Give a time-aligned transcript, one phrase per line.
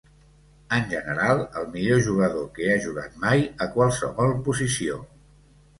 [0.77, 5.03] En general, el millor jugador que ha jugat mai a qualsevol posició.